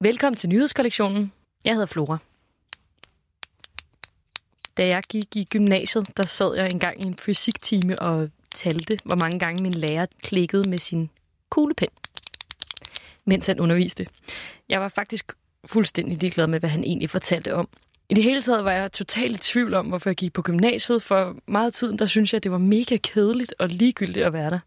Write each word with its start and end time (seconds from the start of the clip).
Velkommen 0.00 0.36
til 0.36 0.48
nyhedskollektionen. 0.48 1.32
Jeg 1.64 1.74
hedder 1.74 1.86
Flora. 1.86 2.18
Da 4.76 4.86
jeg 4.86 5.02
gik 5.08 5.36
i 5.36 5.44
gymnasiet, 5.44 6.16
der 6.16 6.22
sad 6.22 6.56
jeg 6.56 6.68
engang 6.72 7.04
i 7.04 7.06
en 7.06 7.16
fysiktime 7.18 7.98
og 7.98 8.30
talte, 8.54 8.98
hvor 9.04 9.16
mange 9.16 9.38
gange 9.38 9.62
min 9.62 9.74
lærer 9.74 10.06
klikkede 10.22 10.70
med 10.70 10.78
sin 10.78 11.10
kuglepen, 11.50 11.88
mens 13.24 13.46
han 13.46 13.60
underviste. 13.60 14.06
Jeg 14.68 14.80
var 14.80 14.88
faktisk 14.88 15.32
fuldstændig 15.64 16.18
ligeglad 16.18 16.46
med, 16.46 16.60
hvad 16.60 16.70
han 16.70 16.84
egentlig 16.84 17.10
fortalte 17.10 17.54
om. 17.54 17.68
I 18.08 18.14
det 18.14 18.24
hele 18.24 18.42
taget 18.42 18.64
var 18.64 18.72
jeg 18.72 18.92
totalt 18.92 19.36
i 19.36 19.38
tvivl 19.38 19.74
om, 19.74 19.86
hvorfor 19.86 20.10
jeg 20.10 20.16
gik 20.16 20.32
på 20.32 20.42
gymnasiet, 20.42 21.02
for 21.02 21.36
meget 21.46 21.66
af 21.66 21.72
tiden, 21.72 21.98
der 21.98 22.06
synes 22.06 22.32
jeg, 22.32 22.42
det 22.42 22.50
var 22.52 22.58
mega 22.58 22.96
kedeligt 22.96 23.54
og 23.58 23.68
ligegyldigt 23.68 24.26
at 24.26 24.32
være 24.32 24.50
der. 24.50 24.60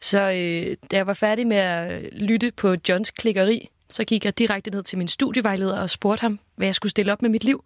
Så 0.00 0.20
øh, 0.20 0.76
da 0.90 0.96
jeg 0.96 1.06
var 1.06 1.14
færdig 1.14 1.46
med 1.46 1.56
at 1.56 2.12
lytte 2.12 2.50
på 2.50 2.76
Johns 2.88 3.10
klikkeri, 3.10 3.70
så 3.90 4.04
gik 4.04 4.24
jeg 4.24 4.38
direkte 4.38 4.70
ned 4.70 4.82
til 4.82 4.98
min 4.98 5.08
studievejleder 5.08 5.78
og 5.78 5.90
spurgte 5.90 6.20
ham, 6.20 6.40
hvad 6.56 6.66
jeg 6.66 6.74
skulle 6.74 6.90
stille 6.90 7.12
op 7.12 7.22
med 7.22 7.30
mit 7.30 7.44
liv. 7.44 7.64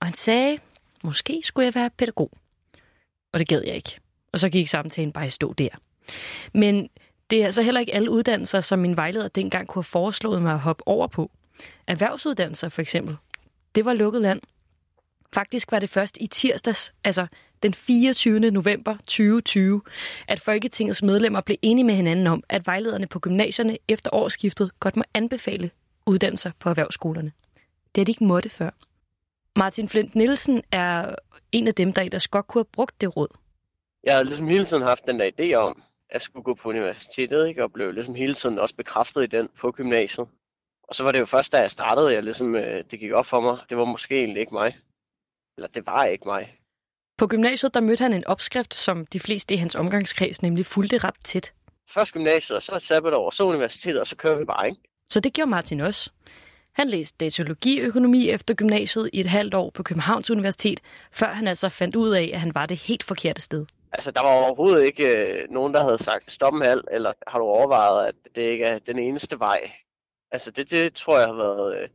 Og 0.00 0.06
han 0.06 0.14
sagde, 0.14 0.58
måske 1.04 1.40
skulle 1.44 1.66
jeg 1.66 1.74
være 1.74 1.90
pædagog. 1.90 2.30
Og 3.32 3.38
det 3.38 3.48
gad 3.48 3.62
jeg 3.66 3.74
ikke. 3.74 4.00
Og 4.32 4.40
så 4.40 4.48
gik 4.48 4.68
samtalen 4.68 5.12
bare 5.12 5.26
i 5.26 5.30
stå 5.30 5.52
der. 5.52 5.68
Men 6.54 6.88
det 7.30 7.40
er 7.40 7.44
altså 7.44 7.62
heller 7.62 7.80
ikke 7.80 7.94
alle 7.94 8.10
uddannelser, 8.10 8.60
som 8.60 8.78
min 8.78 8.96
vejleder 8.96 9.28
dengang 9.28 9.68
kunne 9.68 9.80
have 9.80 9.84
foreslået 9.84 10.42
mig 10.42 10.52
at 10.52 10.60
hoppe 10.60 10.88
over 10.88 11.06
på. 11.06 11.30
Erhvervsuddannelser 11.86 12.68
for 12.68 12.82
eksempel. 12.82 13.16
Det 13.74 13.84
var 13.84 13.92
lukket 13.92 14.22
land. 14.22 14.40
Faktisk 15.32 15.72
var 15.72 15.78
det 15.78 15.90
først 15.90 16.18
i 16.20 16.26
tirsdags, 16.26 16.94
altså 17.04 17.26
den 17.64 17.74
24. 17.74 18.50
november 18.50 18.96
2020, 18.96 19.82
at 20.28 20.40
Folketingets 20.40 21.02
medlemmer 21.02 21.40
blev 21.40 21.56
enige 21.62 21.84
med 21.84 21.94
hinanden 21.94 22.26
om, 22.26 22.44
at 22.48 22.66
vejlederne 22.66 23.06
på 23.06 23.20
gymnasierne 23.20 23.78
efter 23.88 24.10
årsskiftet 24.12 24.80
godt 24.80 24.96
må 24.96 25.02
anbefale 25.14 25.70
uddannelser 26.06 26.50
på 26.58 26.68
erhvervsskolerne. 26.68 27.32
Det 27.94 28.00
har 28.00 28.04
de 28.04 28.10
ikke 28.10 28.24
måtte 28.24 28.48
før. 28.48 28.70
Martin 29.56 29.88
Flint 29.88 30.14
Nielsen 30.14 30.62
er 30.72 31.14
en 31.52 31.68
af 31.68 31.74
dem, 31.74 31.92
der 31.92 32.02
ellers 32.02 32.28
godt 32.28 32.46
kunne 32.46 32.60
have 32.60 32.72
brugt 32.72 33.00
det 33.00 33.16
råd. 33.16 33.28
Jeg 34.04 34.16
har 34.16 34.22
ligesom 34.22 34.48
hele 34.48 34.64
tiden 34.64 34.82
haft 34.82 35.06
den 35.06 35.20
der 35.20 35.30
idé 35.40 35.54
om, 35.54 35.82
at 36.08 36.14
jeg 36.14 36.22
skulle 36.22 36.44
gå 36.44 36.54
på 36.54 36.68
universitetet, 36.68 37.48
ikke? 37.48 37.62
og 37.62 37.72
blev 37.72 37.92
ligesom 37.92 38.14
hele 38.14 38.34
tiden 38.34 38.58
også 38.58 38.76
bekræftet 38.76 39.22
i 39.22 39.26
den 39.26 39.48
på 39.58 39.72
gymnasiet. 39.72 40.28
Og 40.82 40.94
så 40.94 41.04
var 41.04 41.12
det 41.12 41.20
jo 41.20 41.24
først, 41.24 41.52
da 41.52 41.58
jeg 41.58 41.70
startede, 41.70 42.12
jeg 42.12 42.22
ligesom, 42.22 42.54
øh, 42.54 42.84
det 42.90 43.00
gik 43.00 43.12
op 43.12 43.26
for 43.26 43.40
mig. 43.40 43.58
Det 43.68 43.76
var 43.76 43.84
måske 43.84 44.18
egentlig 44.18 44.40
ikke 44.40 44.54
mig. 44.54 44.76
Eller 45.56 45.68
det 45.68 45.86
var 45.86 46.04
ikke 46.04 46.28
mig. 46.28 46.58
På 47.18 47.26
gymnasiet 47.26 47.74
der 47.74 47.80
mødte 47.80 48.02
han 48.02 48.12
en 48.12 48.26
opskrift, 48.26 48.74
som 48.74 49.06
de 49.06 49.20
fleste 49.20 49.54
i 49.54 49.56
hans 49.56 49.74
omgangskreds 49.74 50.42
nemlig 50.42 50.66
fulgte 50.66 50.98
ret 50.98 51.14
tæt. 51.24 51.52
Først 51.90 52.12
gymnasiet, 52.12 52.56
og 52.56 52.62
så 52.62 52.78
sabbatår, 52.78 53.30
så 53.30 53.44
universitetet, 53.44 54.00
og 54.00 54.06
så 54.06 54.16
kører 54.16 54.38
vi 54.38 54.44
bare, 54.44 54.66
ikke? 54.66 54.80
Så 55.10 55.20
det 55.20 55.32
gjorde 55.32 55.50
Martin 55.50 55.80
også. 55.80 56.10
Han 56.72 56.88
læste 56.88 57.16
datalogiøkonomi 57.24 58.30
efter 58.30 58.54
gymnasiet 58.54 59.10
i 59.12 59.20
et 59.20 59.26
halvt 59.26 59.54
år 59.54 59.70
på 59.70 59.82
Københavns 59.82 60.30
Universitet, 60.30 60.80
før 61.12 61.32
han 61.32 61.48
altså 61.48 61.68
fandt 61.68 61.96
ud 61.96 62.10
af, 62.10 62.30
at 62.34 62.40
han 62.40 62.54
var 62.54 62.66
det 62.66 62.76
helt 62.76 63.04
forkerte 63.04 63.42
sted. 63.42 63.66
Altså, 63.92 64.10
der 64.10 64.22
var 64.22 64.32
overhovedet 64.32 64.84
ikke 64.84 65.16
øh, 65.16 65.50
nogen, 65.50 65.74
der 65.74 65.82
havde 65.82 65.98
sagt, 65.98 66.32
stop 66.32 66.54
halv, 66.62 66.84
eller 66.90 67.12
har 67.26 67.38
du 67.38 67.44
overvejet, 67.44 68.08
at 68.08 68.14
det 68.34 68.42
ikke 68.42 68.64
er 68.64 68.78
den 68.78 68.98
eneste 68.98 69.38
vej? 69.38 69.70
Altså, 70.30 70.50
det, 70.50 70.70
det 70.70 70.94
tror 70.94 71.18
jeg 71.18 71.26
har 71.26 71.34
været, 71.34 71.82
øh, 71.82 71.88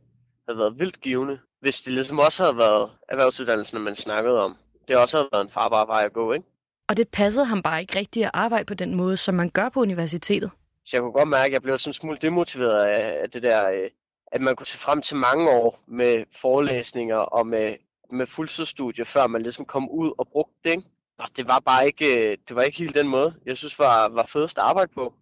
har 0.48 0.56
været 0.56 0.78
vildt 0.78 1.00
givende, 1.00 1.38
hvis 1.60 1.80
det 1.80 1.92
ligesom 1.92 2.18
også 2.18 2.42
havde 2.42 2.56
været 2.56 2.90
erhvervsuddannelsen, 3.08 3.80
man 3.80 3.94
snakkede 3.94 4.40
om. 4.40 4.56
Det 4.90 4.98
også 4.98 5.16
har 5.16 5.28
været 5.32 5.42
en 5.42 5.50
farbar 5.50 5.86
vej 5.86 6.04
at 6.04 6.12
gå, 6.12 6.32
ikke? 6.32 6.46
Og 6.88 6.96
det 6.96 7.08
passede 7.08 7.46
ham 7.46 7.62
bare 7.62 7.80
ikke 7.80 7.98
rigtigt 7.98 8.24
at 8.24 8.30
arbejde 8.34 8.64
på 8.64 8.74
den 8.74 8.94
måde, 8.94 9.16
som 9.16 9.34
man 9.34 9.50
gør 9.50 9.68
på 9.68 9.80
universitetet. 9.80 10.50
Så 10.84 10.96
jeg 10.96 11.02
kunne 11.02 11.12
godt 11.12 11.28
mærke, 11.28 11.46
at 11.46 11.52
jeg 11.52 11.62
blev 11.62 11.78
sådan 11.78 11.90
en 11.90 11.94
smule 11.94 12.18
demotiveret 12.22 12.84
af, 12.84 13.30
det 13.30 13.42
der, 13.42 13.70
øh, 13.70 13.90
at 14.32 14.40
man 14.40 14.56
kunne 14.56 14.66
se 14.66 14.78
frem 14.78 15.02
til 15.02 15.16
mange 15.16 15.50
år 15.50 15.80
med 15.86 16.24
forelæsninger 16.40 17.16
og 17.16 17.46
med, 17.46 17.76
med 18.12 18.26
fuldtidsstudie, 18.26 19.04
før 19.04 19.26
man 19.26 19.42
ligesom 19.42 19.64
kom 19.64 19.90
ud 19.90 20.12
og 20.18 20.28
brugte 20.28 20.54
det, 20.64 20.70
ikke? 20.70 20.82
Nå, 21.18 21.24
det 21.36 21.48
var 21.48 21.60
bare 21.60 21.86
ikke, 21.86 22.30
øh, 22.30 22.36
det 22.48 22.56
var 22.56 22.62
ikke 22.62 22.78
helt 22.78 22.94
den 22.94 23.08
måde, 23.08 23.34
jeg 23.46 23.56
synes 23.56 23.78
var, 23.78 24.08
var 24.08 24.26
fedest 24.26 24.58
at 24.58 24.64
arbejde 24.64 24.92
på. 24.94 25.14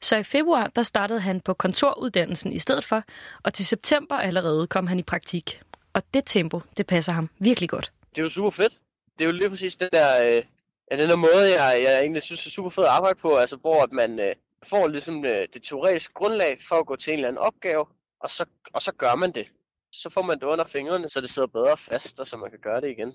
Så 0.00 0.16
i 0.16 0.22
februar, 0.22 0.66
der 0.66 0.82
startede 0.82 1.20
han 1.20 1.40
på 1.40 1.54
kontoruddannelsen 1.54 2.52
i 2.52 2.58
stedet 2.58 2.84
for, 2.84 3.02
og 3.42 3.54
til 3.54 3.66
september 3.66 4.14
allerede 4.14 4.66
kom 4.66 4.86
han 4.86 4.98
i 4.98 5.02
praktik. 5.02 5.62
Og 5.92 6.02
det 6.14 6.22
tempo, 6.26 6.60
det 6.76 6.86
passer 6.86 7.12
ham 7.12 7.28
virkelig 7.38 7.68
godt. 7.68 7.92
Det 8.10 8.18
er 8.18 8.22
jo 8.22 8.28
super 8.28 8.50
fedt. 8.50 8.78
Det 9.18 9.24
er 9.24 9.28
jo 9.28 9.32
lige 9.32 9.50
præcis 9.50 9.76
den 9.76 9.88
der, 9.92 10.24
øh, 10.24 10.42
ja, 10.90 10.96
den 10.96 11.08
der 11.08 11.16
måde, 11.16 11.62
jeg, 11.62 11.82
jeg 11.82 12.00
egentlig 12.00 12.22
synes 12.22 12.46
er 12.46 12.50
super 12.50 12.70
fed 12.70 12.84
at 12.84 12.90
arbejde 12.90 13.18
på, 13.18 13.36
altså 13.36 13.56
hvor 13.56 13.82
at 13.82 13.92
man 13.92 14.20
øh, 14.20 14.34
får 14.62 14.88
ligesom 14.88 15.24
øh, 15.24 15.48
det 15.54 15.62
teoretiske 15.62 16.14
grundlag 16.14 16.58
for 16.68 16.76
at 16.76 16.86
gå 16.86 16.96
til 16.96 17.12
en 17.12 17.18
eller 17.18 17.28
anden 17.28 17.42
opgave, 17.42 17.86
og 18.20 18.30
så, 18.30 18.44
og 18.72 18.82
så 18.82 18.92
gør 18.92 19.14
man 19.14 19.32
det. 19.32 19.46
Så 19.92 20.10
får 20.10 20.22
man 20.22 20.38
det 20.38 20.46
under 20.46 20.64
fingrene, 20.64 21.08
så 21.08 21.20
det 21.20 21.30
sidder 21.30 21.48
bedre 21.48 21.76
fast, 21.76 22.20
og 22.20 22.26
så 22.26 22.36
man 22.36 22.50
kan 22.50 22.58
gøre 22.62 22.80
det 22.80 22.90
igen. 22.90 23.12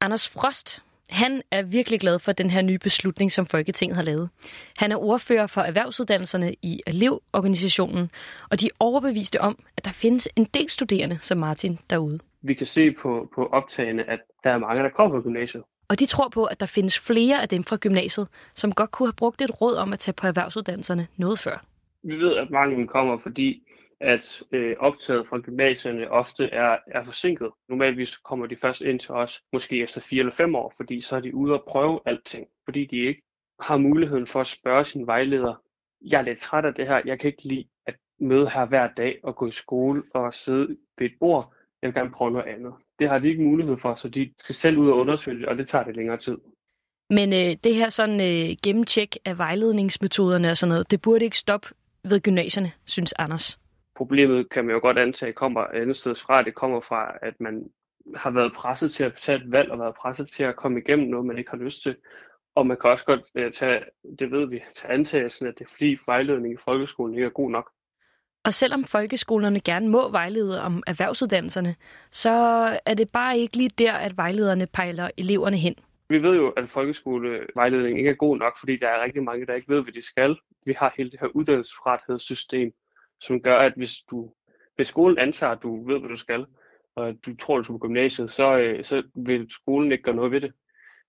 Anders 0.00 0.28
Frost, 0.28 0.82
han 1.10 1.42
er 1.50 1.62
virkelig 1.62 2.00
glad 2.00 2.18
for 2.18 2.32
den 2.32 2.50
her 2.50 2.62
nye 2.62 2.78
beslutning, 2.78 3.32
som 3.32 3.46
Folketinget 3.46 3.96
har 3.96 4.02
lavet. 4.02 4.30
Han 4.76 4.92
er 4.92 4.96
ordfører 4.96 5.46
for 5.46 5.60
erhvervsuddannelserne 5.60 6.54
i 6.62 6.82
elevorganisationen, 6.86 8.10
og 8.50 8.60
de 8.60 8.66
er 8.66 8.76
overbeviste 8.80 9.40
om, 9.40 9.64
at 9.76 9.84
der 9.84 9.92
findes 9.92 10.28
en 10.36 10.44
del 10.44 10.70
studerende 10.70 11.18
som 11.22 11.38
Martin 11.38 11.78
derude. 11.90 12.18
Vi 12.46 12.54
kan 12.54 12.66
se 12.66 12.92
på, 12.92 13.28
på 13.34 13.46
optagene, 13.46 14.10
at 14.10 14.20
der 14.44 14.50
er 14.50 14.58
mange, 14.58 14.82
der 14.82 14.88
kommer 14.88 15.16
på 15.16 15.22
gymnasiet. 15.22 15.62
Og 15.88 15.98
de 15.98 16.06
tror 16.06 16.28
på, 16.28 16.44
at 16.44 16.60
der 16.60 16.66
findes 16.66 16.98
flere 16.98 17.42
af 17.42 17.48
dem 17.48 17.64
fra 17.64 17.76
gymnasiet, 17.76 18.28
som 18.54 18.72
godt 18.72 18.90
kunne 18.90 19.08
have 19.08 19.16
brugt 19.16 19.42
et 19.42 19.60
råd 19.60 19.76
om 19.76 19.92
at 19.92 19.98
tage 19.98 20.12
på 20.12 20.26
erhvervsuddannelserne 20.26 21.06
noget 21.16 21.38
før. 21.38 21.64
Vi 22.02 22.16
ved, 22.16 22.36
at 22.36 22.50
mange 22.50 22.86
kommer, 22.86 23.18
fordi 23.18 23.62
at 24.00 24.42
øh, 24.52 24.76
optaget 24.78 25.26
fra 25.26 25.38
gymnasierne 25.38 26.10
ofte 26.10 26.44
er, 26.44 26.76
er 26.86 27.02
forsinket. 27.02 27.50
Normalvis 27.68 28.16
kommer 28.16 28.46
de 28.46 28.56
først 28.56 28.80
ind 28.80 29.00
til 29.00 29.10
os, 29.10 29.42
måske 29.52 29.82
efter 29.82 30.00
fire 30.00 30.18
eller 30.18 30.32
fem 30.32 30.54
år, 30.54 30.72
fordi 30.76 31.00
så 31.00 31.16
er 31.16 31.20
de 31.20 31.34
ude 31.34 31.54
og 31.54 31.64
prøve 31.68 32.00
alting, 32.06 32.46
fordi 32.64 32.86
de 32.86 32.96
ikke 32.96 33.22
har 33.60 33.76
muligheden 33.76 34.26
for 34.26 34.40
at 34.40 34.46
spørge 34.46 34.84
sin 34.84 35.06
vejleder, 35.06 35.54
jeg 36.10 36.18
er 36.18 36.22
lidt 36.22 36.38
træt 36.38 36.64
af 36.64 36.74
det 36.74 36.86
her, 36.86 37.02
jeg 37.04 37.20
kan 37.20 37.28
ikke 37.28 37.48
lide 37.48 37.68
at 37.86 37.96
møde 38.20 38.50
her 38.50 38.66
hver 38.66 38.88
dag 38.96 39.20
og 39.22 39.36
gå 39.36 39.46
i 39.46 39.50
skole 39.50 40.02
og 40.14 40.34
sidde 40.34 40.76
ved 40.98 41.06
et 41.06 41.16
bord, 41.20 41.52
jeg 41.86 41.94
vil 41.94 42.00
gerne 42.00 42.14
prøve 42.14 42.30
noget 42.30 42.46
andet. 42.46 42.72
Det 42.98 43.08
har 43.08 43.18
de 43.18 43.28
ikke 43.28 43.42
mulighed 43.42 43.76
for, 43.76 43.94
så 43.94 44.08
de 44.08 44.32
skal 44.38 44.54
selv 44.54 44.78
ud 44.78 44.90
og 44.90 44.96
undersøge 44.96 45.38
det, 45.38 45.46
og 45.46 45.58
det 45.58 45.68
tager 45.68 45.84
det 45.84 45.96
længere 45.96 46.16
tid. 46.16 46.36
Men 47.10 47.32
øh, 47.32 47.56
det 47.64 47.74
her 47.74 47.88
sådan 47.88 48.20
øh, 48.20 48.56
gennemtjek 48.62 49.16
af 49.24 49.38
vejledningsmetoderne 49.38 50.50
og 50.50 50.56
sådan 50.56 50.68
noget, 50.68 50.90
det 50.90 51.02
burde 51.02 51.24
ikke 51.24 51.38
stoppe 51.38 51.68
ved 52.04 52.20
gymnasierne, 52.20 52.72
synes 52.84 53.14
Anders 53.18 53.58
problemet 53.96 54.50
kan 54.50 54.64
man 54.64 54.74
jo 54.74 54.80
godt 54.80 54.98
antage 54.98 55.32
kommer 55.32 55.60
andet 55.60 55.96
sted 55.96 56.14
fra. 56.14 56.42
Det 56.42 56.54
kommer 56.54 56.80
fra, 56.80 57.12
at 57.22 57.40
man 57.40 57.70
har 58.16 58.30
været 58.30 58.52
presset 58.52 58.92
til 58.92 59.04
at 59.04 59.12
tage 59.12 59.38
et 59.38 59.52
valg 59.52 59.70
og 59.70 59.78
været 59.78 59.94
presset 59.94 60.28
til 60.28 60.44
at 60.44 60.56
komme 60.56 60.80
igennem 60.80 61.08
noget, 61.08 61.26
man 61.26 61.38
ikke 61.38 61.50
har 61.50 61.58
lyst 61.58 61.82
til. 61.82 61.96
Og 62.54 62.66
man 62.66 62.76
kan 62.80 62.90
også 62.90 63.04
godt 63.04 63.20
uh, 63.34 63.50
tage, 63.52 63.80
det 64.18 64.30
ved 64.30 64.48
vi, 64.48 64.62
tage 64.74 64.92
antagelsen, 64.92 65.46
at 65.46 65.58
det 65.58 65.64
er 65.64 65.70
fordi 65.70 65.98
vejledning 66.06 66.54
i 66.54 66.62
folkeskolen 66.64 67.14
ikke 67.14 67.26
er 67.26 67.30
god 67.30 67.50
nok. 67.50 67.70
Og 68.46 68.54
selvom 68.54 68.84
folkeskolerne 68.84 69.60
gerne 69.60 69.88
må 69.88 70.10
vejlede 70.10 70.60
om 70.60 70.82
erhvervsuddannelserne, 70.86 71.74
så 72.10 72.30
er 72.86 72.94
det 72.94 73.08
bare 73.10 73.38
ikke 73.38 73.56
lige 73.56 73.70
der, 73.78 73.92
at 73.92 74.16
vejlederne 74.16 74.66
pejler 74.66 75.10
eleverne 75.16 75.56
hen. 75.56 75.74
Vi 76.08 76.22
ved 76.22 76.36
jo, 76.36 76.48
at 76.48 76.68
folkeskolevejledning 76.68 77.98
ikke 77.98 78.10
er 78.10 78.14
god 78.14 78.36
nok, 78.38 78.58
fordi 78.58 78.76
der 78.76 78.88
er 78.88 79.04
rigtig 79.04 79.22
mange, 79.22 79.46
der 79.46 79.54
ikke 79.54 79.68
ved, 79.68 79.82
hvad 79.82 79.92
de 79.92 80.02
skal. 80.02 80.36
Vi 80.66 80.72
har 80.78 80.94
hele 80.96 81.10
det 81.10 81.20
her 81.20 81.26
uddannelsesfrethedssystem, 81.26 82.72
som 83.20 83.40
gør, 83.40 83.58
at 83.58 83.72
hvis 83.76 83.92
du 84.10 84.30
hvis 84.76 84.88
skolen 84.88 85.18
antager, 85.18 85.52
at 85.52 85.62
du 85.62 85.88
ved, 85.88 85.98
hvad 85.98 86.08
du 86.08 86.16
skal, 86.16 86.46
og 86.96 87.14
du 87.26 87.36
tror, 87.36 87.56
du 87.56 87.62
skal 87.62 87.72
på 87.72 87.78
gymnasiet, 87.78 88.30
så, 88.30 88.58
øh, 88.58 88.84
så 88.84 89.02
vil 89.14 89.46
skolen 89.50 89.92
ikke 89.92 90.04
gøre 90.04 90.14
noget 90.14 90.32
ved 90.32 90.40
det. 90.40 90.52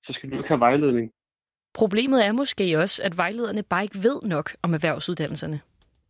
Så 0.03 0.13
skal 0.13 0.31
du 0.31 0.37
ikke 0.37 0.49
have 0.49 0.59
vejledning. 0.59 1.11
Problemet 1.73 2.25
er 2.25 2.31
måske 2.31 2.79
også, 2.79 3.03
at 3.03 3.17
vejlederne 3.17 3.63
bare 3.63 3.83
ikke 3.83 4.03
ved 4.03 4.19
nok 4.23 4.55
om 4.61 4.73
erhvervsuddannelserne. 4.73 5.61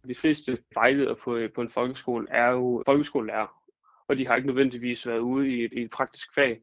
De 0.08 0.16
fleste 0.16 0.58
vejledere 0.74 1.16
på, 1.16 1.40
på 1.56 1.62
en 1.62 1.70
folkeskole 1.70 2.28
er 2.30 2.52
jo 2.52 2.84
folkeskolelærer, 2.86 3.48
og 4.08 4.18
de 4.18 4.28
har 4.28 4.36
ikke 4.36 4.48
nødvendigvis 4.48 5.08
været 5.08 5.20
ude 5.20 5.50
i 5.50 5.66
et, 5.66 5.74
i 5.74 5.82
et 5.82 5.92
praktisk 5.92 6.36
fag. 6.36 6.62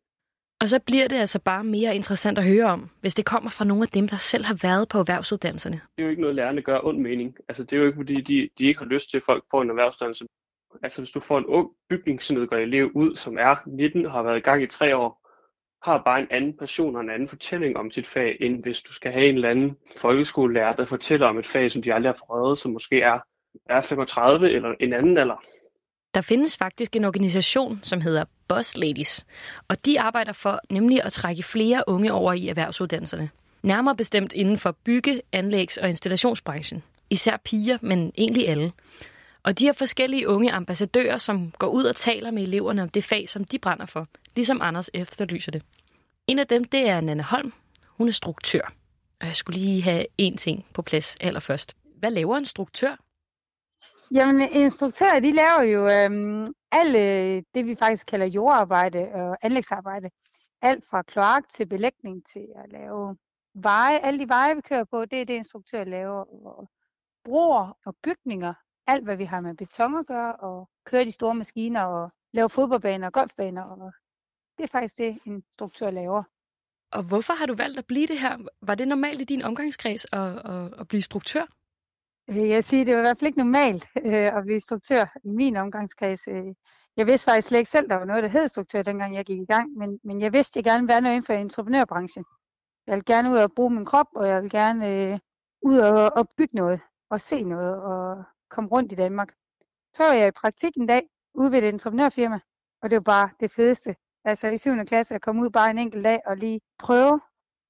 Og 0.60 0.68
så 0.68 0.78
bliver 0.78 1.08
det 1.08 1.16
altså 1.16 1.38
bare 1.38 1.64
mere 1.64 1.94
interessant 1.94 2.38
at 2.38 2.44
høre 2.44 2.64
om, 2.64 2.90
hvis 3.00 3.14
det 3.14 3.26
kommer 3.26 3.50
fra 3.50 3.64
nogle 3.64 3.82
af 3.82 3.88
dem, 3.88 4.08
der 4.08 4.16
selv 4.16 4.44
har 4.44 4.58
været 4.62 4.88
på 4.88 4.98
erhvervsuddannelserne. 4.98 5.80
Det 5.96 6.02
er 6.02 6.04
jo 6.04 6.10
ikke 6.10 6.22
noget, 6.22 6.36
lærerne 6.36 6.62
gør 6.62 6.80
ond 6.84 6.98
mening. 6.98 7.36
Altså, 7.48 7.64
det 7.64 7.72
er 7.72 7.80
jo 7.80 7.86
ikke, 7.86 7.96
fordi 7.96 8.20
de, 8.20 8.48
de 8.58 8.66
ikke 8.66 8.78
har 8.78 8.86
lyst 8.86 9.10
til, 9.10 9.16
at 9.16 9.22
folk 9.22 9.44
får 9.50 9.62
en 9.62 9.70
erhvervsuddannelse. 9.70 10.24
Altså, 10.82 11.00
hvis 11.00 11.10
du 11.10 11.20
får 11.20 11.38
en 11.38 11.46
ung 11.46 11.70
bygningsnedgør-elev 11.88 12.90
ud, 12.94 13.16
som 13.16 13.38
er 13.38 13.56
19 13.66 14.06
og 14.06 14.12
har 14.12 14.22
været 14.22 14.36
i 14.36 14.40
gang 14.40 14.62
i 14.62 14.66
tre 14.66 14.96
år, 14.96 15.24
har 15.82 16.02
bare 16.04 16.20
en 16.20 16.26
anden 16.30 16.56
passion 16.56 16.96
og 16.96 17.02
en 17.02 17.10
anden 17.10 17.28
fortælling 17.28 17.76
om 17.76 17.90
sit 17.90 18.06
fag, 18.06 18.36
end 18.40 18.62
hvis 18.62 18.82
du 18.82 18.92
skal 18.92 19.12
have 19.12 19.26
en 19.26 19.34
eller 19.34 19.50
anden 19.50 19.76
folkeskolelærer, 20.00 20.76
der 20.76 20.84
fortæller 20.84 21.26
om 21.26 21.38
et 21.38 21.46
fag, 21.46 21.70
som 21.70 21.82
de 21.82 21.94
aldrig 21.94 22.12
har 22.12 22.18
prøvet, 22.26 22.58
som 22.58 22.72
måske 22.72 23.00
er, 23.00 23.18
er 23.68 23.80
35 23.80 24.50
eller 24.50 24.74
en 24.80 24.92
anden 24.92 25.18
alder. 25.18 25.42
Der 26.14 26.20
findes 26.20 26.56
faktisk 26.56 26.96
en 26.96 27.04
organisation, 27.04 27.80
som 27.82 28.00
hedder 28.00 28.24
Boss 28.48 28.76
Ladies, 28.76 29.26
og 29.68 29.86
de 29.86 30.00
arbejder 30.00 30.32
for 30.32 30.60
nemlig 30.70 31.04
at 31.04 31.12
trække 31.12 31.42
flere 31.42 31.84
unge 31.86 32.12
over 32.12 32.32
i 32.32 32.48
erhvervsuddannelserne. 32.48 33.30
Nærmere 33.62 33.96
bestemt 33.96 34.32
inden 34.32 34.58
for 34.58 34.76
bygge-, 34.84 35.22
anlægs- 35.32 35.78
og 35.78 35.88
installationsbranchen. 35.88 36.82
Især 37.10 37.36
piger, 37.44 37.78
men 37.80 38.12
egentlig 38.18 38.48
alle. 38.48 38.72
Og 39.42 39.58
de 39.58 39.66
har 39.66 39.72
forskellige 39.72 40.28
unge 40.28 40.52
ambassadører, 40.52 41.18
som 41.18 41.52
går 41.58 41.66
ud 41.66 41.84
og 41.84 41.96
taler 41.96 42.30
med 42.30 42.42
eleverne 42.42 42.82
om 42.82 42.88
det 42.88 43.04
fag, 43.04 43.28
som 43.28 43.44
de 43.44 43.58
brænder 43.58 43.86
for, 43.86 44.08
ligesom 44.36 44.62
Anders 44.62 44.90
efterlyser 44.94 45.52
det. 45.52 45.62
En 46.26 46.38
af 46.38 46.46
dem, 46.46 46.64
det 46.64 46.88
er 46.88 47.00
Nanne 47.00 47.22
Holm. 47.22 47.52
Hun 47.88 48.08
er 48.08 48.12
struktør. 48.12 48.72
Og 49.20 49.26
jeg 49.26 49.36
skulle 49.36 49.60
lige 49.60 49.82
have 49.82 50.06
én 50.22 50.36
ting 50.36 50.66
på 50.74 50.82
plads 50.82 51.16
allerførst. 51.20 51.76
Hvad 51.98 52.10
laver 52.10 52.36
en 52.36 52.44
struktør? 52.44 52.96
Jamen, 54.12 54.48
instruktører, 54.52 55.20
de 55.20 55.32
laver 55.32 55.62
jo 55.62 55.88
øhm, 55.88 56.54
alt 56.72 56.94
det, 57.54 57.66
vi 57.66 57.76
faktisk 57.78 58.06
kalder 58.06 58.26
jordarbejde 58.26 59.08
og 59.12 59.36
anlægsarbejde. 59.42 60.10
Alt 60.62 60.84
fra 60.90 61.02
kloak 61.02 61.48
til 61.48 61.66
belægning 61.66 62.26
til 62.26 62.46
at 62.56 62.72
lave 62.72 63.16
veje. 63.54 63.98
Alle 63.98 64.20
de 64.20 64.28
veje, 64.28 64.54
vi 64.54 64.60
kører 64.60 64.84
på, 64.84 65.04
det 65.04 65.20
er 65.20 65.24
det, 65.24 65.34
instruktører 65.34 65.84
laver. 65.84 66.46
Og 66.46 66.70
broer 67.24 67.78
og 67.86 67.96
bygninger. 68.02 68.54
Alt, 68.86 69.04
hvad 69.04 69.16
vi 69.16 69.24
har 69.24 69.40
med 69.40 69.54
beton 69.54 69.98
at 69.98 70.06
gøre, 70.06 70.36
og 70.36 70.68
køre 70.84 71.04
de 71.04 71.12
store 71.12 71.34
maskiner 71.34 71.84
og 71.84 72.12
lave 72.32 72.50
fodboldbaner 72.50 73.06
og 73.06 73.12
golfbaner. 73.12 73.62
Og 73.62 73.92
det 74.58 74.64
er 74.64 74.68
faktisk 74.68 74.98
det, 74.98 75.18
en 75.26 75.34
instruktør 75.34 75.90
laver. 75.90 76.22
Og 76.90 77.02
hvorfor 77.02 77.34
har 77.34 77.46
du 77.46 77.54
valgt 77.54 77.78
at 77.78 77.86
blive 77.86 78.06
det 78.06 78.18
her? 78.18 78.38
Var 78.62 78.74
det 78.74 78.88
normalt 78.88 79.20
i 79.20 79.24
din 79.24 79.42
omgangskreds 79.42 80.06
at, 80.12 80.50
at, 80.50 80.80
at 80.80 80.88
blive 80.88 81.02
struktør? 81.02 81.46
Øh, 82.30 82.48
jeg 82.48 82.64
siger, 82.64 82.84
det 82.84 82.94
var 82.94 83.00
i 83.00 83.02
hvert 83.02 83.18
fald 83.18 83.26
ikke 83.26 83.38
normalt 83.38 83.86
øh, 84.04 84.36
at 84.36 84.44
blive 84.44 84.60
struktør 84.60 85.04
i 85.24 85.28
min 85.28 85.56
omgangskreds. 85.56 86.28
Øh, 86.28 86.54
jeg 86.96 87.06
vidste 87.06 87.24
faktisk 87.24 87.48
slet 87.48 87.58
ikke 87.58 87.70
selv, 87.70 87.88
der 87.88 87.96
var 87.96 88.04
noget, 88.04 88.22
der 88.22 88.28
hed 88.28 88.48
struktør, 88.48 88.82
dengang 88.82 89.14
jeg 89.14 89.24
gik 89.24 89.40
i 89.40 89.44
gang, 89.44 89.78
men, 89.78 90.00
men 90.04 90.20
jeg 90.20 90.32
vidste, 90.32 90.52
at 90.52 90.56
jeg 90.56 90.64
gerne 90.64 90.82
ville 90.82 90.92
være 90.92 91.00
noget 91.00 91.14
inden 91.14 91.26
for 91.26 91.32
entreprenørbranchen. 91.32 92.24
Jeg 92.86 92.94
ville 92.94 93.14
gerne 93.14 93.30
ud 93.30 93.36
og 93.36 93.52
bruge 93.52 93.70
min 93.70 93.84
krop, 93.84 94.06
og 94.16 94.28
jeg 94.28 94.42
vil 94.42 94.50
gerne 94.50 94.88
øh, 94.88 95.18
ud 95.62 95.78
og, 95.78 96.12
og 96.16 96.28
bygge 96.36 96.56
noget, 96.56 96.80
og 97.10 97.20
se 97.20 97.44
noget, 97.44 97.82
og 97.82 98.24
komme 98.50 98.70
rundt 98.70 98.92
i 98.92 98.94
Danmark. 98.94 99.32
Så 99.92 100.04
var 100.04 100.12
jeg 100.12 100.28
i 100.28 100.30
praktik 100.30 100.76
en 100.76 100.86
dag 100.86 101.02
ude 101.34 101.52
ved 101.52 101.58
et 101.58 101.68
entreprenørfirma, 101.68 102.40
og 102.82 102.90
det 102.90 102.96
var 102.96 103.02
bare 103.02 103.30
det 103.40 103.52
fedeste. 103.52 103.96
Altså 104.24 104.48
i 104.48 104.58
7. 104.58 104.84
klasse 104.86 105.14
at 105.14 105.22
komme 105.22 105.42
ud 105.42 105.50
bare 105.50 105.70
en 105.70 105.78
enkelt 105.78 106.04
dag 106.04 106.20
og 106.26 106.36
lige 106.36 106.60
prøve 106.78 107.20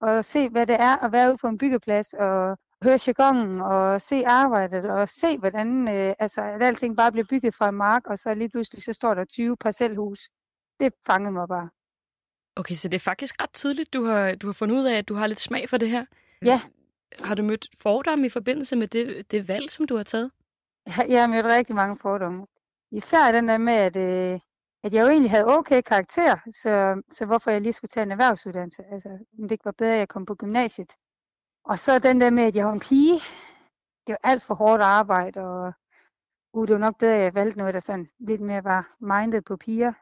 og 0.00 0.24
se, 0.24 0.48
hvad 0.48 0.66
det 0.66 0.74
er 0.74 0.96
at 0.96 1.12
være 1.12 1.28
ude 1.28 1.38
på 1.38 1.46
en 1.48 1.58
byggeplads 1.58 2.14
og 2.14 2.58
høre 2.84 2.98
jargonen 3.06 3.60
og 3.60 4.02
se 4.02 4.26
arbejdet 4.26 4.84
og 4.90 5.08
se, 5.08 5.38
hvordan 5.38 5.88
øh, 5.88 6.14
altså, 6.18 6.40
at 6.42 6.62
alting 6.62 6.96
bare 6.96 7.12
bliver 7.12 7.26
bygget 7.30 7.54
fra 7.54 7.68
en 7.68 7.74
mark, 7.74 8.06
og 8.06 8.18
så 8.18 8.34
lige 8.34 8.48
pludselig 8.48 8.82
så 8.82 8.92
står 8.92 9.14
der 9.14 9.24
20 9.24 9.56
parcelhus. 9.56 10.20
Det 10.80 10.92
fangede 11.06 11.32
mig 11.32 11.48
bare. 11.48 11.68
Okay, 12.56 12.74
så 12.74 12.88
det 12.88 12.94
er 12.94 13.00
faktisk 13.00 13.42
ret 13.42 13.50
tidligt, 13.50 13.92
du 13.92 14.04
har, 14.04 14.34
du 14.34 14.46
har 14.46 14.52
fundet 14.52 14.76
ud 14.76 14.84
af, 14.84 14.98
at 14.98 15.08
du 15.08 15.14
har 15.14 15.26
lidt 15.26 15.40
smag 15.40 15.68
for 15.68 15.76
det 15.76 15.90
her. 15.90 16.04
Ja. 16.44 16.60
Har 17.28 17.34
du 17.34 17.42
mødt 17.42 17.66
fordomme 17.80 18.26
i 18.26 18.28
forbindelse 18.28 18.76
med 18.76 18.88
det, 18.88 19.30
det 19.30 19.48
valg, 19.48 19.70
som 19.70 19.86
du 19.86 19.96
har 19.96 20.04
taget? 20.04 20.30
Jeg 21.08 21.20
har 21.20 21.26
mødt 21.26 21.46
rigtig 21.46 21.74
mange 21.74 21.98
fordomme. 22.02 22.46
Især 22.92 23.32
den 23.32 23.48
der 23.48 23.58
med, 23.58 23.72
at, 23.72 23.96
øh, 23.96 24.40
at 24.84 24.94
jeg 24.94 25.02
jo 25.02 25.08
egentlig 25.08 25.30
havde 25.30 25.46
okay 25.46 25.82
karakter, 25.82 26.36
så, 26.62 27.02
så 27.10 27.26
hvorfor 27.26 27.50
jeg 27.50 27.60
lige 27.60 27.72
skulle 27.72 27.88
tage 27.88 28.02
en 28.02 28.12
erhvervsuddannelse. 28.12 28.82
Altså, 28.92 29.08
om 29.08 29.42
det 29.42 29.50
ikke 29.50 29.64
var 29.64 29.74
bedre, 29.78 29.92
at 29.92 29.98
jeg 29.98 30.08
kom 30.08 30.26
på 30.26 30.34
gymnasiet. 30.34 30.92
Og 31.64 31.78
så 31.78 31.98
den 31.98 32.20
der 32.20 32.30
med, 32.30 32.42
at 32.42 32.56
jeg 32.56 32.66
var 32.66 32.72
en 32.72 32.80
pige. 32.80 33.20
Det 34.06 34.12
var 34.12 34.18
alt 34.22 34.42
for 34.42 34.54
hårdt 34.54 34.82
arbejde, 34.82 35.40
og 35.40 35.72
uh, 36.52 36.66
det 36.66 36.72
var 36.74 36.80
nok 36.80 36.98
bedre, 36.98 37.14
at 37.16 37.22
jeg 37.22 37.34
valgte 37.34 37.58
noget, 37.58 37.74
der 37.74 37.80
sådan 37.80 38.08
lidt 38.18 38.40
mere 38.40 38.64
var 38.64 38.96
minded 39.00 39.42
på 39.42 39.56
piger. 39.56 39.92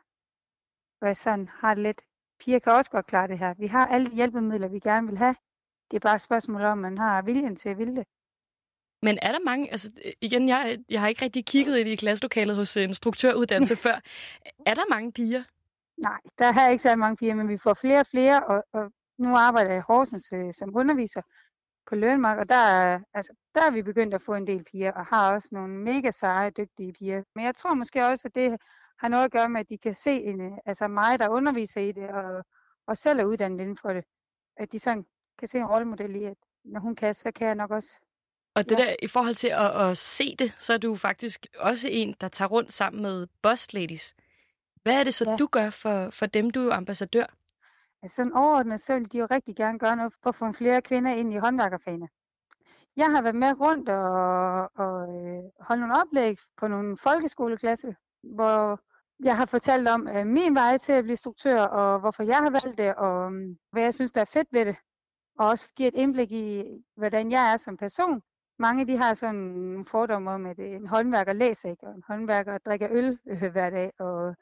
Og 1.00 1.08
jeg 1.08 1.16
sådan 1.16 1.48
har 1.48 1.74
det 1.74 1.82
lidt. 1.82 2.00
Piger 2.40 2.58
kan 2.58 2.72
også 2.72 2.90
godt 2.90 3.06
klare 3.06 3.28
det 3.28 3.38
her. 3.38 3.54
Vi 3.54 3.66
har 3.66 3.86
alle 3.86 4.10
de 4.10 4.14
hjælpemidler, 4.14 4.68
vi 4.68 4.78
gerne 4.78 5.06
vil 5.06 5.18
have. 5.18 5.36
Det 5.90 5.96
er 5.96 6.00
bare 6.00 6.16
et 6.16 6.22
spørgsmål 6.22 6.62
om, 6.62 6.78
man 6.78 6.98
har 6.98 7.22
viljen 7.22 7.56
til 7.56 7.68
at 7.68 7.78
ville 7.78 7.96
det. 7.96 8.06
Men 9.02 9.18
er 9.22 9.32
der 9.32 9.38
mange, 9.44 9.70
altså 9.70 9.90
igen, 10.20 10.48
jeg, 10.48 10.78
jeg 10.88 11.00
har 11.00 11.08
ikke 11.08 11.24
rigtig 11.24 11.46
kigget 11.46 11.78
ind 11.78 11.88
i 11.88 11.96
klasselokalet 11.96 12.56
hos 12.56 12.76
en 12.76 12.94
struktøruddannelse 12.94 13.76
før. 13.86 14.00
Er 14.66 14.74
der 14.74 14.90
mange 14.90 15.12
piger? 15.12 15.42
Nej, 15.96 16.20
der 16.38 16.46
er 16.46 16.68
ikke 16.68 16.82
så 16.82 16.96
mange 16.96 17.16
piger, 17.16 17.34
men 17.34 17.48
vi 17.48 17.58
får 17.58 17.74
flere 17.74 18.00
og 18.00 18.06
flere, 18.06 18.46
og, 18.46 18.64
og 18.72 18.92
nu 19.18 19.36
arbejder 19.36 19.70
jeg 19.70 19.78
i 19.78 19.88
Horsens 19.88 20.32
øh, 20.32 20.52
som 20.54 20.76
underviser, 20.76 21.22
på 21.92 21.96
Lønmark, 21.96 22.38
og 22.38 22.48
der 22.48 22.54
er, 22.54 23.00
altså, 23.14 23.32
der 23.54 23.62
er 23.62 23.70
vi 23.70 23.82
begyndt 23.82 24.14
at 24.14 24.22
få 24.22 24.34
en 24.34 24.46
del 24.46 24.64
piger, 24.64 24.92
og 24.92 25.06
har 25.06 25.34
også 25.34 25.48
nogle 25.52 25.74
mega 25.74 26.10
seje, 26.10 26.50
dygtige 26.50 26.92
piger. 26.92 27.22
Men 27.34 27.44
jeg 27.44 27.54
tror 27.54 27.74
måske 27.74 28.06
også, 28.06 28.28
at 28.28 28.34
det 28.34 28.56
har 28.98 29.08
noget 29.08 29.24
at 29.24 29.32
gøre 29.32 29.48
med, 29.48 29.60
at 29.60 29.68
de 29.68 29.78
kan 29.78 29.94
se 29.94 30.10
en, 30.10 30.58
altså 30.66 30.88
mig, 30.88 31.18
der 31.18 31.28
underviser 31.28 31.80
i 31.80 31.92
det, 31.92 32.08
og, 32.10 32.44
og 32.86 32.96
selv 32.96 33.20
er 33.20 33.24
uddannet 33.24 33.60
inden 33.60 33.76
for 33.76 33.92
det. 33.92 34.04
At 34.56 34.72
de 34.72 34.78
sådan 34.78 35.04
kan 35.38 35.48
se 35.48 35.58
en 35.58 35.66
rollemodel 35.66 36.16
i, 36.16 36.24
at 36.24 36.36
når 36.64 36.80
hun 36.80 36.96
kan, 36.96 37.14
så 37.14 37.32
kan 37.32 37.46
jeg 37.46 37.54
nok 37.54 37.70
også. 37.70 38.00
Og 38.54 38.68
det 38.68 38.78
ja. 38.78 38.84
der, 38.84 38.96
i 39.02 39.06
forhold 39.06 39.34
til 39.34 39.48
at, 39.48 39.90
at 39.90 39.98
se 39.98 40.36
det, 40.36 40.52
så 40.58 40.72
er 40.72 40.78
du 40.78 40.96
faktisk 40.96 41.46
også 41.58 41.88
en, 41.90 42.14
der 42.20 42.28
tager 42.28 42.48
rundt 42.48 42.72
sammen 42.72 43.02
med 43.02 43.26
boss 43.42 43.72
ladies. 43.72 44.14
Hvad 44.82 44.94
er 44.94 45.04
det 45.04 45.14
så, 45.14 45.30
ja. 45.30 45.36
du 45.36 45.46
gør 45.46 45.70
for, 45.70 46.10
for 46.10 46.26
dem, 46.26 46.50
du 46.50 46.68
er 46.68 46.74
ambassadør? 46.74 47.26
Altså 48.02 48.16
sådan 48.16 48.32
overordnet, 48.32 48.80
så 48.80 48.94
vil 48.98 49.12
de 49.12 49.18
jo 49.18 49.26
rigtig 49.30 49.56
gerne 49.56 49.78
gøre 49.78 49.96
noget 49.96 50.12
for 50.22 50.28
at 50.28 50.34
få 50.34 50.52
flere 50.52 50.82
kvinder 50.82 51.10
ind 51.10 51.32
i 51.32 51.36
håndværkerfagene. 51.36 52.08
Jeg 52.96 53.06
har 53.06 53.22
været 53.22 53.34
med 53.34 53.60
rundt 53.60 53.88
og, 53.88 54.70
og 54.74 54.96
øh, 55.16 55.42
holdt 55.60 55.80
nogle 55.80 56.00
oplæg 56.00 56.36
på 56.56 56.68
nogle 56.68 56.96
folkeskoleklasse, 56.98 57.96
hvor 58.22 58.80
jeg 59.24 59.36
har 59.36 59.46
fortalt 59.46 59.88
om 59.88 60.08
øh, 60.08 60.26
min 60.26 60.54
vej 60.54 60.78
til 60.78 60.92
at 60.92 61.04
blive 61.04 61.16
struktør, 61.16 61.62
og 61.62 62.00
hvorfor 62.00 62.22
jeg 62.22 62.38
har 62.38 62.50
valgt 62.50 62.78
det, 62.78 62.94
og 62.94 63.32
øh, 63.32 63.56
hvad 63.72 63.82
jeg 63.82 63.94
synes, 63.94 64.12
der 64.12 64.20
er 64.20 64.24
fedt 64.32 64.48
ved 64.52 64.66
det. 64.66 64.76
Og 65.38 65.48
også 65.48 65.68
give 65.76 65.88
et 65.88 65.94
indblik 65.94 66.32
i, 66.32 66.64
hvordan 66.96 67.30
jeg 67.30 67.52
er 67.52 67.56
som 67.56 67.76
person. 67.76 68.22
Mange 68.58 68.86
de 68.86 68.96
har 68.96 69.14
sådan 69.14 69.34
nogle 69.34 69.86
fordomme 69.86 70.30
om, 70.30 70.46
at 70.46 70.58
øh, 70.58 70.70
en 70.70 70.86
håndværker 70.86 71.32
læser 71.32 71.70
ikke, 71.70 71.86
og 71.86 71.94
en 71.94 72.02
håndværker 72.08 72.58
drikker 72.58 72.88
øl 72.90 73.18
øh, 73.26 73.52
hver 73.52 73.70
dag, 73.70 73.92
og 73.98 74.36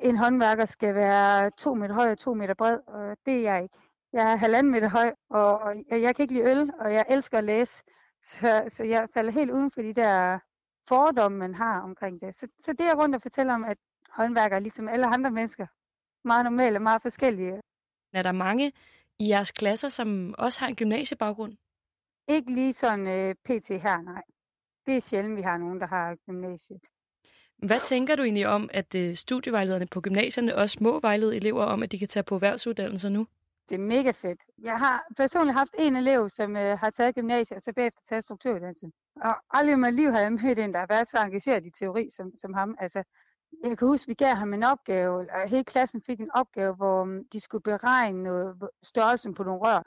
en 0.00 0.16
håndværker 0.16 0.64
skal 0.64 0.94
være 0.94 1.50
to 1.50 1.74
meter 1.74 1.94
høj 1.94 2.10
og 2.10 2.18
to 2.18 2.34
meter 2.34 2.54
bred, 2.54 2.78
og 2.86 3.16
det 3.26 3.34
er 3.34 3.42
jeg 3.42 3.62
ikke. 3.62 3.78
Jeg 4.12 4.32
er 4.32 4.36
halvanden 4.36 4.72
meter 4.72 4.88
høj, 4.88 5.14
og, 5.30 5.74
jeg 5.90 6.16
kan 6.16 6.22
ikke 6.22 6.34
lide 6.34 6.50
øl, 6.50 6.72
og 6.80 6.94
jeg 6.94 7.04
elsker 7.08 7.38
at 7.38 7.44
læse. 7.44 7.84
Så, 8.22 8.64
så 8.68 8.84
jeg 8.84 9.08
falder 9.14 9.32
helt 9.32 9.50
uden 9.50 9.70
for 9.70 9.82
de 9.82 9.94
der 9.94 10.38
fordomme, 10.88 11.38
man 11.38 11.54
har 11.54 11.80
omkring 11.80 12.20
det. 12.20 12.34
Så, 12.34 12.48
så 12.60 12.72
det 12.72 12.86
er 12.86 12.94
rundt 12.94 13.14
og 13.14 13.22
fortælle 13.22 13.54
om, 13.54 13.64
at 13.64 13.78
håndværkere, 14.08 14.60
ligesom 14.60 14.88
alle 14.88 15.06
andre 15.06 15.30
mennesker, 15.30 15.66
meget 16.24 16.44
normale 16.44 16.78
meget 16.78 17.02
forskellige. 17.02 17.60
Er 18.12 18.22
der 18.22 18.32
mange 18.32 18.72
i 19.18 19.28
jeres 19.28 19.50
klasser, 19.50 19.88
som 19.88 20.34
også 20.38 20.60
har 20.60 20.66
en 20.66 20.76
gymnasiebaggrund? 20.76 21.56
Ikke 22.28 22.52
lige 22.52 22.72
sådan 22.72 23.06
øh, 23.06 23.34
pt. 23.34 23.68
her, 23.68 24.02
nej. 24.02 24.22
Det 24.86 24.96
er 24.96 25.00
sjældent, 25.00 25.36
vi 25.36 25.42
har 25.42 25.58
nogen, 25.58 25.80
der 25.80 25.86
har 25.86 26.16
gymnasiet. 26.26 26.80
Hvad 27.66 27.80
tænker 27.80 28.16
du 28.16 28.22
egentlig 28.22 28.46
om, 28.46 28.70
at 28.72 28.94
øh, 28.94 29.16
studievejlederne 29.16 29.86
på 29.86 30.00
gymnasierne 30.00 30.56
også 30.56 30.78
må 30.80 31.00
vejlede 31.00 31.36
elever 31.36 31.64
om, 31.64 31.82
at 31.82 31.92
de 31.92 31.98
kan 31.98 32.08
tage 32.08 32.22
på 32.22 32.34
erhvervsuddannelser 32.34 33.08
nu? 33.08 33.26
Det 33.68 33.74
er 33.74 33.78
mega 33.78 34.10
fedt. 34.10 34.40
Jeg 34.62 34.78
har 34.78 35.06
personligt 35.16 35.54
haft 35.54 35.74
en 35.78 35.96
elev, 35.96 36.28
som 36.28 36.56
øh, 36.56 36.78
har 36.78 36.90
taget 36.90 37.14
gymnasiet, 37.14 37.56
og 37.56 37.62
så 37.62 37.72
bagefter 37.72 38.00
taget 38.08 38.24
strukturuddannelsen. 38.24 38.92
Og 39.24 39.34
aldrig 39.50 39.72
i 39.72 39.76
mit 39.76 39.94
liv 39.94 40.10
har 40.10 40.20
jeg 40.20 40.32
mødt 40.32 40.58
en, 40.58 40.72
der 40.72 40.78
har 40.78 40.86
været 40.86 41.08
så 41.08 41.18
engageret 41.18 41.66
i 41.66 41.70
teori 41.70 42.08
som, 42.16 42.32
som 42.38 42.54
ham. 42.54 42.74
Altså, 42.78 43.02
jeg 43.64 43.78
kan 43.78 43.88
huske, 43.88 44.08
vi 44.08 44.14
gav 44.14 44.34
ham 44.34 44.54
en 44.54 44.62
opgave, 44.62 45.26
og 45.32 45.48
hele 45.48 45.64
klassen 45.64 46.02
fik 46.06 46.20
en 46.20 46.30
opgave, 46.34 46.74
hvor 46.74 47.04
mm, 47.04 47.24
de 47.32 47.40
skulle 47.40 47.62
beregne 47.62 48.22
noget, 48.22 48.68
størrelsen 48.82 49.34
på 49.34 49.42
nogle 49.42 49.60
rør. 49.60 49.82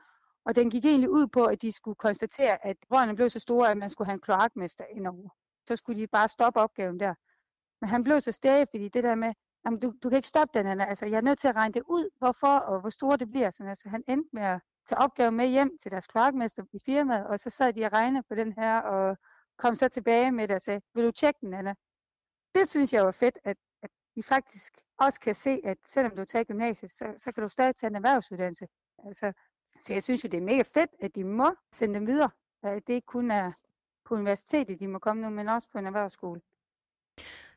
Og 0.45 0.55
den 0.55 0.69
gik 0.69 0.85
egentlig 0.85 1.09
ud 1.09 1.27
på, 1.27 1.45
at 1.45 1.61
de 1.61 1.71
skulle 1.71 1.95
konstatere, 1.95 2.67
at 2.67 2.77
rørene 2.91 3.15
blev 3.15 3.29
så 3.29 3.39
store, 3.39 3.71
at 3.71 3.77
man 3.77 3.89
skulle 3.89 4.05
have 4.05 4.13
en 4.13 4.21
kloakmester 4.21 4.83
indover. 4.95 5.29
Så 5.67 5.75
skulle 5.75 6.01
de 6.01 6.07
bare 6.07 6.29
stoppe 6.29 6.59
opgaven 6.59 6.99
der. 6.99 7.13
Men 7.81 7.89
han 7.89 8.03
blev 8.03 8.21
så 8.21 8.31
stædig, 8.31 8.67
fordi 8.71 8.89
det 8.89 9.03
der 9.03 9.15
med, 9.15 9.33
jamen, 9.65 9.79
du, 9.79 9.93
du 10.03 10.09
kan 10.09 10.15
ikke 10.15 10.27
stoppe 10.27 10.59
den, 10.59 10.81
altså 10.81 11.05
jeg 11.05 11.17
er 11.17 11.21
nødt 11.21 11.39
til 11.39 11.47
at 11.47 11.55
regne 11.55 11.73
det 11.73 11.83
ud, 11.85 12.09
hvorfor 12.17 12.57
og 12.57 12.79
hvor 12.79 12.89
stort 12.89 13.19
det 13.19 13.29
bliver. 13.29 13.49
Sådan, 13.49 13.69
altså, 13.69 13.89
han 13.89 14.03
endte 14.07 14.29
med 14.33 14.43
at 14.43 14.61
tage 14.87 14.99
opgaven 14.99 15.35
med 15.35 15.47
hjem 15.47 15.77
til 15.81 15.91
deres 15.91 16.07
kloakmester 16.07 16.63
i 16.73 16.79
firmaet, 16.85 17.27
og 17.27 17.39
så 17.39 17.49
sad 17.49 17.73
de 17.73 17.85
og 17.85 17.93
regnede 17.93 18.23
på 18.29 18.35
den 18.35 18.53
her, 18.53 18.79
og 18.79 19.17
kom 19.57 19.75
så 19.75 19.87
tilbage 19.87 20.31
med 20.31 20.47
det 20.47 20.55
og 20.55 20.61
sagde, 20.61 20.81
vil 20.93 21.05
du 21.05 21.11
tjekke 21.11 21.39
den, 21.41 21.53
Anna? 21.53 21.75
Det 22.55 22.69
synes 22.69 22.93
jeg 22.93 23.05
var 23.05 23.11
fedt, 23.11 23.37
at, 23.43 23.57
at 23.81 23.89
vi 24.15 24.21
faktisk 24.21 24.73
også 24.97 25.19
kan 25.19 25.35
se, 25.35 25.61
at 25.63 25.77
selvom 25.85 26.15
du 26.15 26.25
tager 26.25 26.43
gymnasiet, 26.43 26.91
så, 26.91 27.13
så 27.17 27.31
kan 27.31 27.43
du 27.43 27.49
stadig 27.49 27.75
tage 27.75 27.89
en 27.89 27.95
erhvervsuddannelse. 27.95 28.67
Altså, 29.05 29.33
så 29.81 29.93
jeg 29.93 30.03
synes 30.03 30.23
jo, 30.23 30.29
det 30.29 30.37
er 30.37 30.41
mega 30.41 30.61
fedt, 30.61 30.91
at 31.01 31.15
de 31.15 31.23
må 31.23 31.55
sende 31.71 31.95
dem 31.95 32.07
videre. 32.07 32.29
At 32.63 32.87
det 32.87 32.93
ikke 32.93 33.05
kun 33.05 33.31
er 33.31 33.51
på 34.05 34.15
universitetet, 34.15 34.79
de 34.79 34.87
må 34.87 34.99
komme 34.99 35.21
nu, 35.21 35.29
men 35.29 35.47
også 35.47 35.69
på 35.71 35.77
en 35.77 35.85
erhvervsskole. 35.85 36.41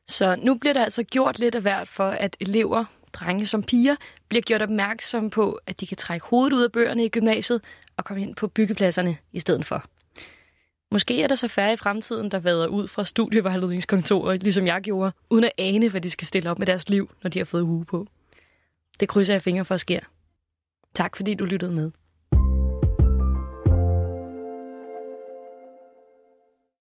Så 0.07 0.35
nu 0.35 0.55
bliver 0.55 0.73
der 0.73 0.83
altså 0.83 1.03
gjort 1.03 1.39
lidt 1.39 1.55
af 1.55 1.61
hvert 1.61 1.87
for, 1.87 2.09
at 2.09 2.37
elever, 2.39 2.85
drenge 3.13 3.45
som 3.45 3.63
piger, 3.63 3.95
bliver 4.29 4.41
gjort 4.41 4.61
opmærksom 4.61 5.29
på, 5.29 5.59
at 5.65 5.79
de 5.79 5.87
kan 5.87 5.97
trække 5.97 6.25
hovedet 6.25 6.53
ud 6.53 6.63
af 6.63 6.71
bøgerne 6.71 7.05
i 7.05 7.09
gymnasiet 7.09 7.61
og 7.97 8.05
komme 8.05 8.23
ind 8.23 8.35
på 8.35 8.47
byggepladserne 8.47 9.17
i 9.31 9.39
stedet 9.39 9.65
for. 9.65 9.85
Måske 10.91 11.23
er 11.23 11.27
der 11.27 11.35
så 11.35 11.47
færre 11.47 11.73
i 11.73 11.75
fremtiden, 11.75 12.31
der 12.31 12.39
vader 12.39 12.67
ud 12.67 12.87
fra 12.87 13.05
studievejledningskontoret, 13.05 14.43
ligesom 14.43 14.67
jeg 14.67 14.81
gjorde, 14.81 15.11
uden 15.29 15.43
at 15.43 15.51
ane, 15.57 15.89
hvad 15.89 16.01
de 16.01 16.09
skal 16.09 16.27
stille 16.27 16.49
op 16.49 16.59
med 16.59 16.67
deres 16.67 16.89
liv, 16.89 17.11
når 17.23 17.29
de 17.29 17.39
har 17.39 17.45
fået 17.45 17.65
hue 17.65 17.85
på. 17.85 18.07
Det 18.99 19.09
krydser 19.09 19.33
jeg 19.33 19.41
fingre 19.41 19.65
for 19.65 19.73
at 19.73 19.79
ske. 19.79 20.01
Tak 20.93 21.15
fordi 21.15 21.33
du 21.33 21.45
lyttede 21.45 21.71
med. 21.71 21.91